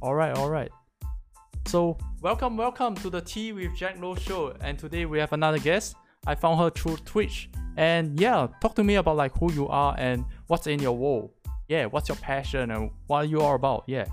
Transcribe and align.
All 0.00 0.14
right, 0.14 0.36
all 0.36 0.48
right. 0.48 0.70
So, 1.66 1.98
welcome, 2.22 2.56
welcome 2.56 2.94
to 2.96 3.10
the 3.10 3.20
Tea 3.20 3.52
with 3.52 3.74
Jack 3.74 4.00
Loh 4.00 4.14
show. 4.14 4.54
And 4.60 4.78
today 4.78 5.06
we 5.06 5.18
have 5.18 5.32
another 5.32 5.58
guest. 5.58 5.96
I 6.24 6.36
found 6.36 6.60
her 6.60 6.70
through 6.70 6.98
Twitch. 6.98 7.50
And 7.76 8.18
yeah, 8.20 8.46
talk 8.62 8.76
to 8.76 8.84
me 8.84 8.94
about 8.94 9.16
like 9.16 9.36
who 9.36 9.52
you 9.52 9.66
are 9.66 9.96
and 9.98 10.24
what's 10.46 10.68
in 10.68 10.78
your 10.78 10.96
role. 10.96 11.34
Yeah, 11.68 11.86
what's 11.86 12.08
your 12.08 12.16
passion 12.16 12.70
and 12.70 12.90
what 13.08 13.28
you 13.28 13.40
are 13.40 13.56
about. 13.56 13.84
Yeah. 13.88 14.06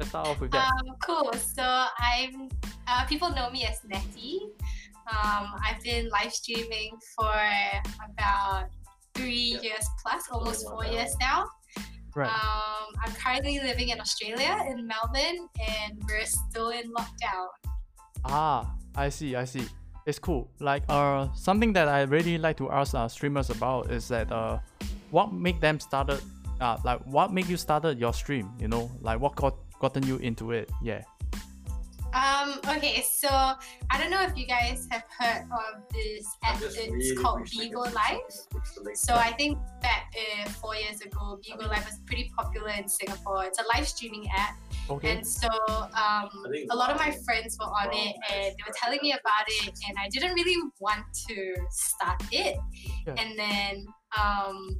Let's 0.00 0.08
start 0.08 0.26
off 0.26 0.40
with 0.40 0.50
that. 0.50 0.66
Um, 0.66 0.96
cool. 1.00 1.32
So 1.34 1.62
I'm. 1.62 2.48
Uh, 2.88 3.04
people 3.06 3.30
know 3.30 3.50
me 3.50 3.64
as 3.66 3.78
Nettie. 3.84 4.40
Um, 5.12 5.54
I've 5.64 5.80
been 5.84 6.08
live 6.08 6.32
streaming 6.32 6.98
for 7.16 7.32
about 8.12 8.68
three 9.14 9.58
years 9.62 9.86
plus, 10.02 10.24
almost 10.32 10.68
four 10.68 10.84
years 10.86 11.14
now. 11.20 11.46
Right. 12.14 12.28
Um, 12.28 12.94
I'm 13.04 13.12
currently 13.12 13.60
living 13.60 13.90
in 13.90 14.00
Australia, 14.00 14.56
in 14.68 14.86
Melbourne, 14.86 15.48
and 15.60 16.02
we're 16.08 16.26
still 16.26 16.70
in 16.70 16.92
lockdown. 16.92 17.46
Ah, 18.24 18.74
I 18.96 19.08
see, 19.08 19.36
I 19.36 19.44
see. 19.44 19.66
It's 20.06 20.18
cool. 20.18 20.50
Like 20.60 20.82
uh 20.88 21.28
something 21.34 21.72
that 21.74 21.88
I 21.88 22.02
really 22.02 22.38
like 22.38 22.56
to 22.56 22.70
ask 22.70 22.94
uh, 22.94 23.06
streamers 23.06 23.50
about 23.50 23.90
is 23.90 24.08
that 24.08 24.32
uh 24.32 24.58
what 25.10 25.32
make 25.32 25.60
them 25.60 25.78
started 25.78 26.20
uh 26.60 26.76
like 26.84 27.00
what 27.06 27.32
make 27.32 27.48
you 27.48 27.56
started 27.56 27.98
your 27.98 28.12
stream, 28.12 28.50
you 28.58 28.66
know? 28.66 28.90
Like 29.00 29.20
what 29.20 29.36
got 29.36 29.56
gotten 29.78 30.02
you 30.06 30.16
into 30.16 30.52
it? 30.52 30.70
Yeah. 30.82 31.02
Um, 32.12 32.58
okay, 32.76 33.02
so 33.02 33.28
I 33.28 33.98
don't 33.98 34.10
know 34.10 34.22
if 34.22 34.36
you 34.36 34.46
guys 34.46 34.88
have 34.90 35.04
heard 35.16 35.42
of 35.52 35.82
this 35.92 36.26
app. 36.42 36.60
It's 36.60 37.20
called 37.20 37.42
Bigo 37.42 37.92
Live. 37.94 38.20
So 38.94 39.14
I 39.14 39.32
think 39.32 39.58
back 39.80 40.12
uh, 40.16 40.48
four 40.48 40.74
years 40.74 41.00
ago, 41.00 41.38
Bigo 41.46 41.68
Live 41.68 41.84
was 41.84 42.00
pretty 42.06 42.32
popular 42.36 42.70
in 42.70 42.88
Singapore. 42.88 43.44
It's 43.44 43.60
a 43.60 43.64
live 43.74 43.86
streaming 43.86 44.28
app. 44.36 44.56
Okay. 44.88 45.18
And 45.18 45.26
so 45.26 45.48
um, 45.68 46.28
a 46.70 46.74
lot 46.74 46.90
of 46.90 46.96
my 46.96 47.12
friends 47.24 47.56
were 47.60 47.66
on 47.66 47.90
it 47.92 48.16
and 48.32 48.54
they 48.56 48.62
were 48.66 48.74
telling 48.74 48.98
me 49.02 49.12
about 49.12 49.46
it 49.46 49.72
and 49.88 49.96
I 49.98 50.08
didn't 50.08 50.34
really 50.34 50.56
want 50.80 51.04
to 51.28 51.54
start 51.70 52.22
it. 52.32 52.56
Yeah. 53.06 53.14
And 53.18 53.38
then 53.38 53.86
um, 54.20 54.78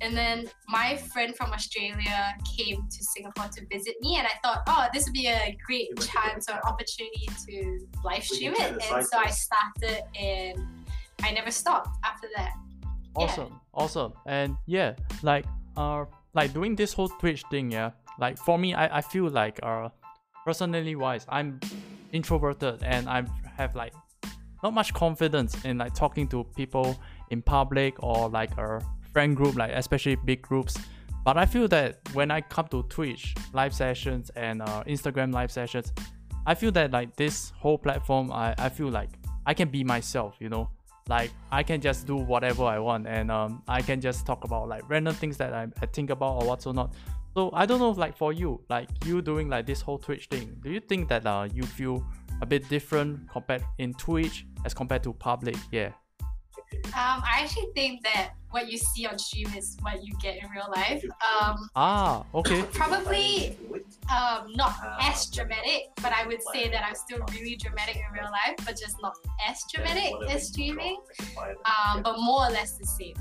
and 0.00 0.16
then 0.16 0.46
my 0.68 0.96
friend 0.96 1.34
from 1.36 1.52
Australia 1.52 2.34
came 2.56 2.76
to 2.76 3.04
Singapore 3.04 3.48
to 3.56 3.66
visit 3.70 3.94
me, 4.00 4.16
and 4.16 4.26
I 4.26 4.32
thought, 4.42 4.62
oh, 4.66 4.86
this 4.92 5.04
would 5.06 5.14
be 5.14 5.26
a 5.26 5.56
great 5.66 5.88
chance 6.00 6.48
or 6.48 6.60
opportunity 6.66 7.28
to 7.48 7.86
live 8.04 8.24
stream 8.24 8.54
it. 8.54 8.82
And 8.90 9.06
so 9.06 9.18
I 9.18 9.30
started, 9.30 10.02
and 10.18 10.58
I 11.22 11.30
never 11.30 11.50
stopped 11.50 11.88
after 12.04 12.28
that. 12.36 12.52
Yeah. 13.16 13.24
Awesome, 13.24 13.60
awesome. 13.72 14.12
And 14.26 14.56
yeah, 14.66 14.94
like 15.22 15.46
uh 15.76 16.04
like 16.34 16.52
doing 16.52 16.74
this 16.74 16.92
whole 16.92 17.08
Twitch 17.08 17.44
thing, 17.50 17.70
yeah. 17.70 17.90
Like 18.18 18.38
for 18.38 18.58
me 18.58 18.74
I, 18.74 18.98
I 18.98 19.00
feel 19.00 19.28
like 19.28 19.60
uh 19.62 19.88
personally 20.44 20.96
wise, 20.96 21.24
I'm 21.28 21.60
introverted 22.12 22.82
and 22.82 23.08
I 23.08 23.24
have 23.56 23.74
like 23.76 23.94
not 24.62 24.74
much 24.74 24.92
confidence 24.94 25.64
in 25.64 25.78
like 25.78 25.94
talking 25.94 26.26
to 26.28 26.44
people 26.56 26.98
in 27.30 27.40
public 27.42 28.02
or 28.02 28.28
like 28.28 28.56
a 28.58 28.80
friend 29.14 29.34
group, 29.34 29.56
like 29.56 29.72
especially 29.72 30.16
big 30.16 30.42
groups. 30.42 30.76
But 31.24 31.38
I 31.38 31.46
feel 31.46 31.66
that 31.68 32.00
when 32.12 32.30
I 32.30 32.42
come 32.42 32.68
to 32.68 32.82
Twitch 32.82 33.34
live 33.54 33.72
sessions 33.72 34.30
and 34.36 34.60
uh, 34.60 34.84
Instagram 34.86 35.32
live 35.32 35.50
sessions, 35.50 35.90
I 36.44 36.54
feel 36.54 36.70
that 36.72 36.90
like 36.90 37.16
this 37.16 37.50
whole 37.56 37.78
platform, 37.78 38.30
I, 38.30 38.54
I 38.58 38.68
feel 38.68 38.90
like 38.90 39.08
I 39.46 39.54
can 39.54 39.68
be 39.70 39.82
myself, 39.82 40.36
you 40.38 40.50
know, 40.50 40.68
like 41.08 41.30
I 41.50 41.62
can 41.62 41.80
just 41.80 42.06
do 42.06 42.16
whatever 42.16 42.64
I 42.64 42.78
want 42.78 43.06
and 43.06 43.30
um, 43.30 43.62
I 43.68 43.80
can 43.80 44.02
just 44.02 44.26
talk 44.26 44.44
about 44.44 44.68
like 44.68 44.82
random 44.90 45.14
things 45.14 45.38
that 45.38 45.54
I, 45.54 45.66
I 45.80 45.86
think 45.86 46.10
about 46.10 46.42
or 46.42 46.48
what's 46.48 46.66
or 46.66 46.74
not. 46.74 46.92
So 47.34 47.50
I 47.54 47.64
don't 47.64 47.80
know, 47.80 47.90
like 47.90 48.16
for 48.16 48.32
you, 48.32 48.60
like 48.68 48.88
you 49.06 49.22
doing 49.22 49.48
like 49.48 49.64
this 49.64 49.80
whole 49.80 49.98
Twitch 49.98 50.26
thing, 50.26 50.54
do 50.62 50.70
you 50.70 50.80
think 50.80 51.08
that 51.08 51.26
uh, 51.26 51.48
you 51.52 51.62
feel 51.62 52.06
a 52.42 52.46
bit 52.46 52.68
different 52.68 53.30
compared 53.30 53.64
in 53.78 53.94
Twitch 53.94 54.46
as 54.66 54.74
compared 54.74 55.02
to 55.04 55.12
public? 55.14 55.56
Yeah. 55.72 55.90
Um, 56.86 57.22
I 57.24 57.40
actually 57.42 57.68
think 57.74 58.02
that 58.04 58.34
what 58.50 58.70
you 58.70 58.78
see 58.78 59.04
on 59.06 59.18
stream 59.18 59.48
is 59.56 59.76
what 59.82 60.04
you 60.04 60.12
get 60.22 60.36
in 60.42 60.48
real 60.50 60.70
life. 60.74 61.04
Um, 61.04 61.68
Ah, 61.74 62.24
okay. 62.34 62.62
probably 62.72 63.56
um, 64.14 64.52
not 64.54 64.74
as 65.00 65.26
dramatic, 65.26 65.88
but 66.02 66.12
I 66.12 66.26
would 66.26 66.42
say 66.52 66.68
that 66.68 66.84
I'm 66.86 66.94
still 66.94 67.18
really 67.32 67.56
dramatic 67.56 67.96
in 67.96 68.12
real 68.12 68.30
life, 68.30 68.56
but 68.64 68.76
just 68.76 68.96
not 69.02 69.14
as 69.48 69.60
dramatic 69.72 70.12
as 70.30 70.48
streaming. 70.48 70.98
Um, 71.64 72.02
but 72.02 72.16
more 72.18 72.46
or 72.46 72.50
less 72.50 72.78
the 72.78 72.86
same. 72.86 73.14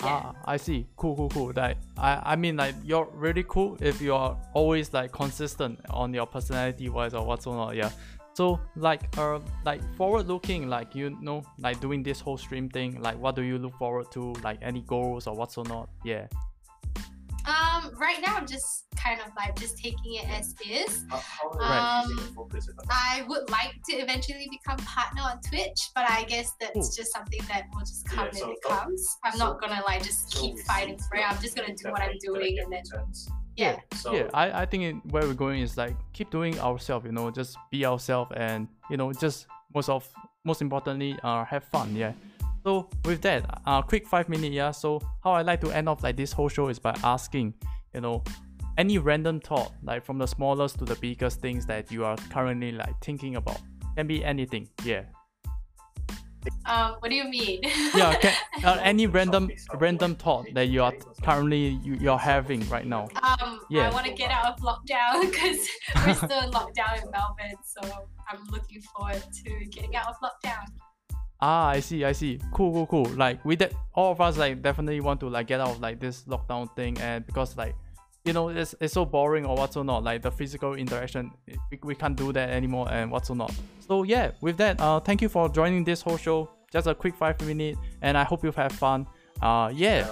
Yeah. 0.00 0.08
Ah, 0.24 0.34
I 0.44 0.56
see. 0.56 0.86
Cool, 0.96 1.16
cool, 1.16 1.28
cool. 1.30 1.52
Like, 1.54 1.76
I, 1.96 2.32
I 2.32 2.36
mean, 2.36 2.56
like, 2.56 2.74
you're 2.82 3.08
really 3.14 3.44
cool 3.46 3.78
if 3.80 4.02
you're 4.02 4.36
always 4.52 4.92
like 4.92 5.12
consistent 5.12 5.78
on 5.88 6.12
your 6.12 6.26
personality 6.26 6.88
wise 6.88 7.14
or 7.14 7.24
whatsoever. 7.24 7.72
Yeah. 7.74 7.90
So, 8.34 8.58
like, 8.76 9.16
uh, 9.16 9.38
like 9.64 9.80
forward 9.96 10.26
looking, 10.26 10.68
like 10.68 10.94
you 10.94 11.16
know, 11.20 11.42
like 11.58 11.80
doing 11.80 12.02
this 12.02 12.20
whole 12.20 12.36
stream 12.36 12.68
thing. 12.68 13.00
Like, 13.00 13.16
what 13.18 13.36
do 13.36 13.42
you 13.42 13.58
look 13.58 13.76
forward 13.78 14.10
to? 14.12 14.32
Like, 14.42 14.58
any 14.60 14.82
goals 14.82 15.26
or 15.28 15.34
what's 15.36 15.56
or 15.56 15.64
not 15.64 15.88
Yeah. 16.04 16.26
Um, 17.46 17.92
right 18.00 18.16
now 18.26 18.36
I'm 18.36 18.46
just 18.46 18.86
kind 18.96 19.20
of 19.20 19.26
like 19.36 19.54
just 19.60 19.76
taking 19.76 20.14
it 20.14 20.26
as 20.30 20.54
is. 20.66 21.04
Right. 21.12 22.02
Um, 22.06 22.34
I 22.88 23.22
would 23.28 23.50
like 23.50 23.74
to 23.90 23.96
eventually 23.96 24.48
become 24.50 24.78
partner 24.78 25.20
on 25.22 25.40
Twitch, 25.42 25.90
but 25.94 26.10
I 26.10 26.24
guess 26.24 26.52
that's 26.58 26.72
Cool. 26.72 26.90
just 26.96 27.12
something 27.12 27.40
that 27.48 27.64
will 27.74 27.80
just 27.80 28.06
come 28.06 28.18
Yeah, 28.20 28.24
when 28.32 28.40
so- 28.40 28.50
it 28.52 28.62
comes. 28.66 29.18
I'm 29.24 29.36
not 29.38 29.60
gonna 29.60 29.82
like 29.86 30.02
just 30.02 30.30
keep 30.32 30.58
fighting 30.60 30.98
for 30.98 31.18
it. 31.18 31.30
I'm 31.30 31.38
just 31.42 31.54
gonna 31.54 31.74
do 31.76 31.90
what 31.92 32.00
I'm 32.00 32.16
doing 32.20 32.58
and 32.60 32.72
then 32.72 32.82
yeah. 33.56 33.76
yeah, 34.12 34.28
I, 34.34 34.62
I 34.62 34.66
think 34.66 34.82
it, 34.82 35.12
where 35.12 35.22
we're 35.22 35.34
going 35.34 35.60
is 35.60 35.76
like 35.76 35.96
keep 36.12 36.30
doing 36.30 36.58
ourselves, 36.60 37.06
you 37.06 37.12
know, 37.12 37.30
just 37.30 37.56
be 37.70 37.86
ourselves 37.86 38.32
and 38.36 38.68
you 38.90 38.96
know, 38.96 39.12
just 39.12 39.46
most 39.74 39.88
of 39.88 40.08
most 40.44 40.60
importantly, 40.60 41.18
uh, 41.22 41.44
have 41.44 41.64
fun, 41.64 41.94
yeah. 41.96 42.12
So 42.64 42.88
with 43.04 43.20
that, 43.22 43.62
uh, 43.66 43.82
quick 43.82 44.06
five 44.06 44.28
minute, 44.28 44.52
yeah. 44.52 44.70
So 44.70 45.00
how 45.22 45.32
I 45.32 45.42
like 45.42 45.60
to 45.60 45.70
end 45.70 45.88
off 45.88 46.02
like 46.02 46.16
this 46.16 46.32
whole 46.32 46.48
show 46.48 46.68
is 46.68 46.78
by 46.78 46.96
asking, 47.02 47.54
you 47.94 48.00
know, 48.00 48.22
any 48.78 48.98
random 48.98 49.40
thought, 49.40 49.72
like 49.82 50.04
from 50.04 50.18
the 50.18 50.26
smallest 50.26 50.78
to 50.78 50.84
the 50.84 50.96
biggest 50.96 51.40
things 51.40 51.66
that 51.66 51.92
you 51.92 52.04
are 52.04 52.16
currently 52.30 52.72
like 52.72 52.94
thinking 53.00 53.36
about. 53.36 53.60
Can 53.96 54.06
be 54.06 54.24
anything, 54.24 54.68
yeah. 54.84 55.02
Um, 56.66 56.96
what 57.00 57.10
do 57.10 57.14
you 57.14 57.24
mean? 57.24 57.60
Yeah, 57.94 58.14
can, 58.20 58.34
uh, 58.64 58.80
any 58.82 59.06
random 59.06 59.50
random 59.74 60.14
thought 60.16 60.46
that 60.54 60.68
you 60.68 60.82
are 60.82 60.92
currently 61.22 61.78
you, 61.82 61.94
you're 61.94 62.18
having 62.18 62.66
right 62.68 62.86
now. 62.86 63.08
Um, 63.22 63.60
Yeah. 63.70 63.88
I 63.88 63.92
want 63.92 64.06
to 64.06 64.12
get 64.12 64.30
out 64.30 64.46
of 64.46 64.56
lockdown 64.60 65.20
because 65.30 65.68
we're 66.06 66.14
still 66.14 66.40
in 66.40 66.50
lockdown 66.50 67.02
in 67.02 67.10
Melbourne, 67.10 67.56
so 67.64 67.80
I'm 68.30 68.44
looking 68.50 68.80
forward 68.80 69.22
to 69.44 69.64
getting 69.66 69.94
out 69.96 70.08
of 70.08 70.16
lockdown. 70.20 70.64
Ah, 71.40 71.68
I 71.68 71.80
see, 71.80 72.04
I 72.04 72.12
see. 72.12 72.40
Cool, 72.52 72.72
cool, 72.72 72.86
cool. 72.86 73.16
Like 73.16 73.44
we 73.44 73.56
that 73.56 73.74
all 73.94 74.12
of 74.12 74.20
us 74.20 74.38
like 74.38 74.62
definitely 74.62 75.00
want 75.00 75.20
to 75.20 75.28
like 75.28 75.46
get 75.46 75.60
out 75.60 75.70
of 75.70 75.80
like 75.80 76.00
this 76.00 76.22
lockdown 76.24 76.74
thing 76.74 76.96
and 76.98 77.26
because 77.26 77.56
like 77.56 77.74
you 78.24 78.32
know 78.32 78.48
it's, 78.48 78.74
it's 78.80 78.94
so 78.94 79.04
boring 79.04 79.44
or 79.44 79.54
what's 79.54 79.76
or 79.76 79.84
not 79.84 80.02
like 80.02 80.22
the 80.22 80.30
physical 80.30 80.74
interaction 80.74 81.30
we, 81.70 81.78
we 81.82 81.94
can't 81.94 82.16
do 82.16 82.32
that 82.32 82.48
anymore 82.48 82.88
and 82.90 83.10
what's 83.10 83.28
or 83.28 83.36
not 83.36 83.52
so 83.86 84.02
yeah 84.02 84.30
with 84.40 84.56
that 84.56 84.80
uh 84.80 84.98
thank 85.00 85.20
you 85.22 85.28
for 85.28 85.48
joining 85.48 85.84
this 85.84 86.00
whole 86.02 86.16
show. 86.16 86.48
Just 86.72 86.86
a 86.88 86.94
quick 86.94 87.14
five 87.14 87.40
minute 87.42 87.76
and 88.02 88.18
i 88.18 88.24
hope 88.24 88.42
you've 88.44 88.56
had 88.56 88.72
fun. 88.72 89.06
Uh 89.40 89.70
yeah. 89.72 90.08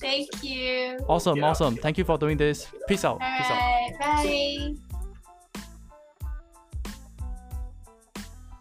Thank 0.00 0.28
you. 0.44 0.98
awesome 1.08 1.38
Yeah. 1.38 1.46
awesome. 1.48 1.76
Thank 1.76 1.98
you 1.98 2.04
for 2.04 2.16
doing 2.18 2.36
this. 2.36 2.66
Peace 2.86 3.04
out. 3.04 3.18
Peace 3.20 3.50
out. 3.50 3.58
Alright, 3.58 3.98
bye. 3.98 4.74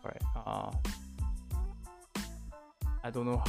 all 0.04 0.12
right 0.12 0.22
uh 0.46 0.72
i 3.04 3.10
don't 3.12 3.26
know 3.26 3.44